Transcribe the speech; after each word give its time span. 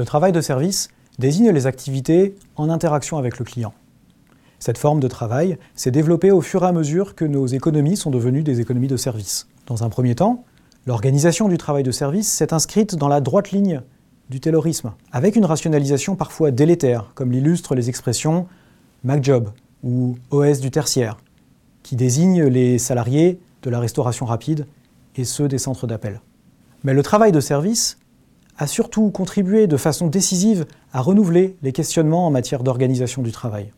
Le 0.00 0.06
travail 0.06 0.32
de 0.32 0.40
service 0.40 0.88
désigne 1.18 1.50
les 1.50 1.66
activités 1.66 2.34
en 2.56 2.70
interaction 2.70 3.18
avec 3.18 3.38
le 3.38 3.44
client. 3.44 3.74
Cette 4.58 4.78
forme 4.78 4.98
de 4.98 5.08
travail 5.08 5.58
s'est 5.74 5.90
développée 5.90 6.30
au 6.30 6.40
fur 6.40 6.62
et 6.62 6.66
à 6.66 6.72
mesure 6.72 7.14
que 7.14 7.26
nos 7.26 7.46
économies 7.46 7.98
sont 7.98 8.10
devenues 8.10 8.42
des 8.42 8.62
économies 8.62 8.88
de 8.88 8.96
service. 8.96 9.46
Dans 9.66 9.84
un 9.84 9.90
premier 9.90 10.14
temps, 10.14 10.44
l'organisation 10.86 11.48
du 11.48 11.58
travail 11.58 11.82
de 11.82 11.90
service 11.90 12.32
s'est 12.32 12.54
inscrite 12.54 12.96
dans 12.96 13.08
la 13.08 13.20
droite 13.20 13.50
ligne 13.50 13.82
du 14.30 14.40
taylorisme, 14.40 14.94
avec 15.12 15.36
une 15.36 15.44
rationalisation 15.44 16.16
parfois 16.16 16.50
délétère, 16.50 17.10
comme 17.14 17.30
l'illustrent 17.30 17.74
les 17.74 17.90
expressions 17.90 18.46
MacJob 19.04 19.50
ou 19.82 20.16
OS 20.30 20.60
du 20.60 20.70
tertiaire, 20.70 21.18
qui 21.82 21.94
désignent 21.94 22.46
les 22.46 22.78
salariés 22.78 23.38
de 23.62 23.68
la 23.68 23.80
restauration 23.80 24.24
rapide 24.24 24.66
et 25.16 25.24
ceux 25.24 25.46
des 25.46 25.58
centres 25.58 25.86
d'appel. 25.86 26.22
Mais 26.84 26.94
le 26.94 27.02
travail 27.02 27.32
de 27.32 27.40
service 27.40 27.98
a 28.60 28.66
surtout 28.66 29.10
contribué 29.10 29.66
de 29.66 29.78
façon 29.78 30.08
décisive 30.08 30.66
à 30.92 31.00
renouveler 31.00 31.56
les 31.62 31.72
questionnements 31.72 32.26
en 32.26 32.30
matière 32.30 32.62
d'organisation 32.62 33.22
du 33.22 33.32
travail. 33.32 33.72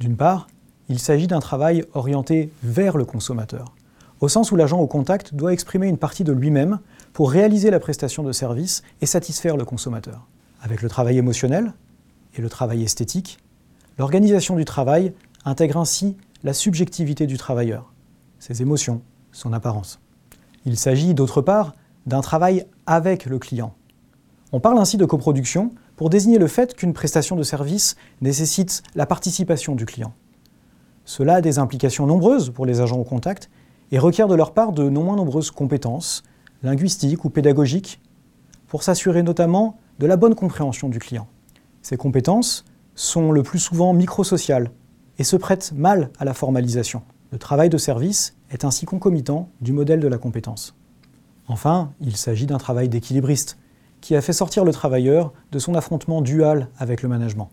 D'une 0.00 0.16
part, 0.16 0.48
il 0.88 0.98
s'agit 0.98 1.28
d'un 1.28 1.38
travail 1.38 1.84
orienté 1.94 2.50
vers 2.64 2.96
le 2.96 3.04
consommateur, 3.04 3.76
au 4.18 4.26
sens 4.26 4.50
où 4.50 4.56
l'agent 4.56 4.80
au 4.80 4.88
contact 4.88 5.36
doit 5.36 5.52
exprimer 5.52 5.86
une 5.86 5.98
partie 5.98 6.24
de 6.24 6.32
lui-même 6.32 6.80
pour 7.12 7.30
réaliser 7.30 7.70
la 7.70 7.78
prestation 7.78 8.24
de 8.24 8.32
service 8.32 8.82
et 9.02 9.06
satisfaire 9.06 9.56
le 9.56 9.64
consommateur. 9.64 10.26
Avec 10.60 10.82
le 10.82 10.88
travail 10.88 11.18
émotionnel 11.18 11.72
et 12.34 12.42
le 12.42 12.48
travail 12.48 12.82
esthétique, 12.82 13.38
l'organisation 13.98 14.56
du 14.56 14.64
travail 14.64 15.12
intègre 15.44 15.76
ainsi 15.76 16.16
la 16.42 16.54
subjectivité 16.54 17.28
du 17.28 17.38
travailleur, 17.38 17.92
ses 18.40 18.62
émotions, 18.62 19.00
son 19.30 19.52
apparence. 19.52 20.00
Il 20.64 20.76
s'agit 20.76 21.14
d'autre 21.14 21.40
part 21.40 21.72
d'un 22.06 22.20
travail 22.20 22.66
avec 22.86 23.26
le 23.26 23.38
client. 23.38 23.74
On 24.52 24.60
parle 24.60 24.78
ainsi 24.78 24.96
de 24.96 25.04
coproduction 25.04 25.72
pour 25.96 26.08
désigner 26.08 26.38
le 26.38 26.46
fait 26.46 26.74
qu'une 26.74 26.92
prestation 26.92 27.36
de 27.36 27.42
service 27.42 27.96
nécessite 28.20 28.82
la 28.94 29.06
participation 29.06 29.74
du 29.74 29.86
client. 29.86 30.14
Cela 31.04 31.36
a 31.36 31.40
des 31.40 31.58
implications 31.58 32.06
nombreuses 32.06 32.50
pour 32.50 32.66
les 32.66 32.80
agents 32.80 32.98
au 32.98 33.04
contact 33.04 33.50
et 33.90 33.98
requiert 33.98 34.28
de 34.28 34.34
leur 34.34 34.52
part 34.52 34.72
de 34.72 34.88
non 34.88 35.04
moins 35.04 35.16
nombreuses 35.16 35.50
compétences, 35.50 36.22
linguistiques 36.62 37.24
ou 37.24 37.30
pédagogiques, 37.30 38.00
pour 38.68 38.82
s'assurer 38.82 39.22
notamment 39.22 39.78
de 39.98 40.06
la 40.06 40.16
bonne 40.16 40.34
compréhension 40.34 40.88
du 40.88 40.98
client. 40.98 41.28
Ces 41.82 41.96
compétences 41.96 42.64
sont 42.94 43.30
le 43.30 43.42
plus 43.42 43.60
souvent 43.60 43.92
microsociales 43.92 44.70
et 45.18 45.24
se 45.24 45.36
prêtent 45.36 45.72
mal 45.74 46.10
à 46.18 46.24
la 46.24 46.34
formalisation. 46.34 47.02
Le 47.30 47.38
travail 47.38 47.68
de 47.68 47.78
service 47.78 48.36
est 48.50 48.64
ainsi 48.64 48.86
concomitant 48.86 49.48
du 49.60 49.72
modèle 49.72 50.00
de 50.00 50.08
la 50.08 50.18
compétence. 50.18 50.74
Enfin, 51.48 51.92
il 52.00 52.16
s'agit 52.16 52.46
d'un 52.46 52.58
travail 52.58 52.88
d'équilibriste, 52.88 53.58
qui 54.00 54.14
a 54.14 54.20
fait 54.20 54.32
sortir 54.32 54.64
le 54.64 54.72
travailleur 54.72 55.32
de 55.52 55.58
son 55.58 55.74
affrontement 55.74 56.22
dual 56.22 56.68
avec 56.78 57.02
le 57.02 57.08
management. 57.08 57.50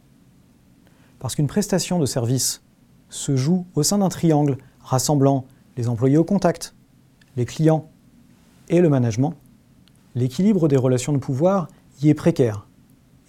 Parce 1.20 1.36
qu'une 1.36 1.48
prestation 1.48 2.00
de 2.00 2.06
service 2.06 2.62
se 3.10 3.36
joue 3.36 3.66
au 3.76 3.84
sein 3.84 4.00
d'un 4.00 4.10
triangle 4.10 4.58
rassemblant 4.82 5.46
les 5.78 5.88
employés 5.88 6.18
au 6.18 6.24
contact, 6.24 6.76
les 7.38 7.46
clients 7.46 7.90
et 8.70 8.82
le 8.82 8.90
management, 8.90 9.36
l'équilibre 10.16 10.68
des 10.68 10.78
relations 10.78 11.14
de 11.14 11.18
pouvoir 11.18 11.68
y 12.02 12.10
est 12.10 12.14
précaire 12.14 12.68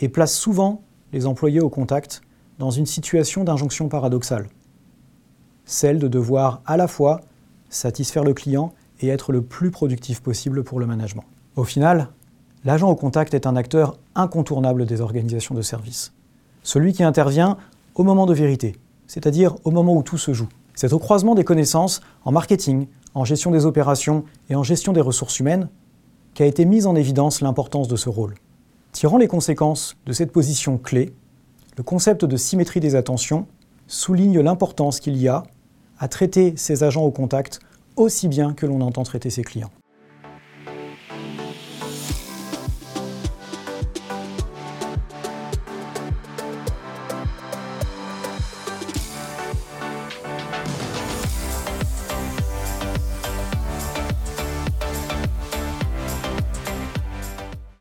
et 0.01 0.09
place 0.09 0.35
souvent 0.35 0.83
les 1.13 1.27
employés 1.27 1.61
au 1.61 1.71
contact 1.71 2.23
dans 2.59 2.71
une 2.71 2.87
situation 2.87 3.45
d'injonction 3.45 3.89
paradoxale, 3.89 4.49
celle 5.65 5.99
de 5.99 6.09
devoir 6.09 6.63
à 6.67 6.77
la 6.77 6.89
fois 6.89 7.21
satisfaire 7.69 8.25
le 8.25 8.35
client 8.35 8.73
et 9.05 9.09
être 9.09 9.33
le 9.33 9.43
plus 9.43 9.71
productif 9.71 10.21
possible 10.21 10.65
pour 10.65 10.81
le 10.81 10.87
management. 10.87 11.25
Au 11.57 11.65
final, 11.65 12.09
l'agent 12.65 12.91
au 12.91 12.97
contact 12.97 13.35
est 13.35 13.47
un 13.47 13.57
acteur 13.57 13.99
incontournable 14.15 14.87
des 14.87 15.01
organisations 15.01 15.55
de 15.55 15.63
service. 15.63 16.13
Celui 16.63 16.93
qui 16.93 17.03
intervient 17.03 17.57
au 17.95 18.03
moment 18.03 18.27
de 18.27 18.35
vérité, 18.35 18.77
c'est-à-dire 19.07 19.57
au 19.65 19.71
moment 19.71 19.95
où 19.95 20.03
tout 20.03 20.19
se 20.19 20.33
joue. 20.33 20.49
C'est 20.75 20.93
au 20.93 20.99
croisement 20.99 21.35
des 21.35 21.45
connaissances 21.45 22.01
en 22.25 22.33
marketing, 22.33 22.87
en 23.15 23.25
gestion 23.25 23.51
des 23.51 23.67
opérations 23.67 24.25
et 24.51 24.57
en 24.57 24.63
gestion 24.63 24.93
des 24.93 25.01
ressources 25.01 25.39
humaines 25.39 25.69
qu'a 26.35 26.47
été 26.47 26.65
mise 26.65 26.87
en 26.87 26.97
évidence 26.97 27.41
l'importance 27.41 27.87
de 27.87 27.97
ce 27.97 28.09
rôle. 28.09 28.35
Tirant 28.91 29.19
les 29.19 29.29
conséquences 29.29 29.97
de 30.07 30.13
cette 30.13 30.33
position 30.33 30.79
clé, 30.79 31.15
le 31.77 31.83
concept 31.83 32.25
de 32.25 32.37
symétrie 32.37 32.81
des 32.81 32.97
attentions 32.97 33.47
souligne 33.87 34.41
l'importance 34.41 34.99
qu'il 35.01 35.17
y 35.17 35.29
a 35.29 35.45
à 35.99 36.09
traiter 36.09 36.55
ces 36.57 36.83
agents 36.83 37.05
au 37.05 37.11
contact 37.11 37.61
aussi 37.97 38.29
bien 38.29 38.55
que 38.55 38.67
l'on 38.67 38.81
entend 38.81 39.03
traiter 39.03 39.31
ses 39.31 39.43
clients. 39.43 39.71